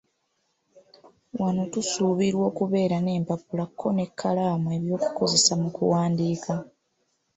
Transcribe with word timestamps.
Wano 1.39 1.63
tusuubirwa 1.73 2.43
okubeera 2.51 2.97
n'empapula 3.01 3.63
ko 3.79 3.87
n'ekkalamu 3.95 4.67
eby'okukozesa 4.77 5.53
mu 5.61 5.69
kuwandiika. 5.75 6.53